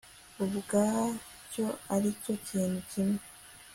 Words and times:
ubwacyo 0.43 1.65
ari 1.95 2.09
cyo 2.21 2.35
kintu 2.47 2.79
kimwe 2.89 3.23